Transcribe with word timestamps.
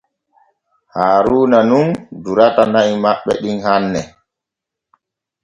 Haaruuna 0.93 1.59
nun 1.69 1.87
durata 2.23 2.63
na’i 2.73 2.93
maɓɓe 3.03 3.31
ɗin 3.41 3.57
hanne. 3.65 4.01